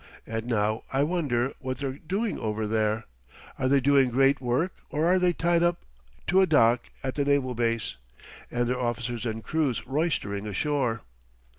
And 0.25 0.45
now 0.45 0.81
I 0.91 1.03
wonder 1.03 1.53
what 1.59 1.77
they're 1.77 1.93
doing 1.99 2.39
over 2.39 2.65
there? 2.65 3.05
Are 3.59 3.67
they 3.69 3.79
doing 3.79 4.09
great 4.09 4.41
work 4.41 4.73
or 4.89 5.05
are 5.05 5.19
they 5.19 5.31
tied 5.31 5.61
up 5.61 5.85
to 6.25 6.41
a 6.41 6.47
dock 6.47 6.89
at 7.03 7.13
the 7.13 7.23
naval 7.25 7.53
base, 7.53 7.97
and 8.49 8.67
their 8.67 8.79
officers 8.81 9.27
and 9.27 9.43
crews 9.43 9.85
roistering 9.85 10.47
ashore?" 10.47 11.03